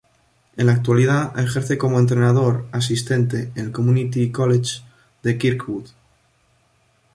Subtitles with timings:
[0.57, 4.81] En la actualidad ejerce como entrenador asistente en el "Community College"
[5.21, 5.89] de Kirkwood.